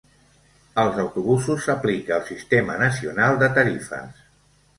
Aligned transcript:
Als 0.83 0.95
autobusos 1.03 1.61
s'aplica 1.65 2.15
el 2.17 2.25
sistema 2.31 2.79
nacional 2.85 3.39
de 3.45 3.51
tarifes. 3.61 4.27